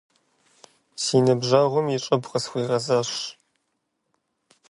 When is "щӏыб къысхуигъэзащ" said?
2.03-3.11